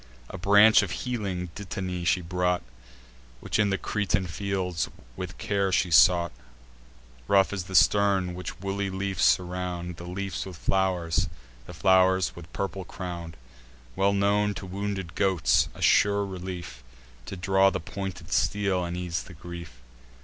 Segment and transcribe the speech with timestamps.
[0.29, 2.63] A branch of healing dittany she brought,
[3.39, 6.31] Which in the Cretan fields with care she sought:
[7.27, 11.29] Rough is the stem, which woolly leafs surround; The leafs with flow'rs,
[11.67, 13.37] the flow'rs with purple crown'd,
[13.95, 16.83] Well known to wounded goats; a sure relief
[17.27, 19.81] To draw the pointed steel, and ease the grief.